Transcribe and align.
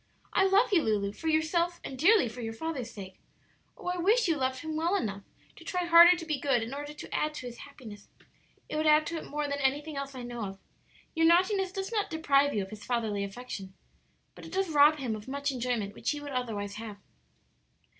I 0.33 0.47
love 0.47 0.73
you, 0.73 0.81
Lulu, 0.81 1.11
for 1.11 1.27
yourself, 1.27 1.79
and 1.83 1.95
dearly 1.95 2.27
for 2.27 2.41
your 2.41 2.53
father's 2.55 2.89
sake. 2.89 3.19
Oh, 3.77 3.85
I 3.85 3.97
wish 3.97 4.27
you 4.27 4.35
loved 4.35 4.61
him 4.61 4.75
well 4.75 4.95
enough 4.95 5.21
to 5.57 5.63
try 5.63 5.85
harder 5.85 6.17
to 6.17 6.25
be 6.25 6.39
good 6.39 6.63
in 6.63 6.73
order 6.73 6.91
to 6.91 7.13
add 7.15 7.35
to 7.35 7.45
his 7.45 7.59
happiness; 7.59 8.09
it 8.67 8.77
would 8.77 8.87
add 8.87 9.05
to 9.05 9.17
it 9.17 9.27
more 9.29 9.47
than 9.47 9.59
anything 9.59 9.97
else 9.97 10.13
that 10.13 10.17
I 10.21 10.23
know 10.23 10.45
of. 10.45 10.59
Your 11.13 11.27
naughtiness 11.27 11.71
does 11.71 11.91
not 11.91 12.09
deprive 12.09 12.51
you 12.51 12.63
of 12.63 12.71
his 12.71 12.83
fatherly 12.83 13.23
affection, 13.23 13.75
but 14.33 14.43
it 14.43 14.51
does 14.51 14.69
rob 14.71 14.97
him 14.97 15.15
of 15.15 15.27
much 15.27 15.51
enjoyment 15.51 15.93
which 15.93 16.09
he 16.09 16.19
would 16.19 16.31
otherwise 16.31 16.77
have." 16.77 16.97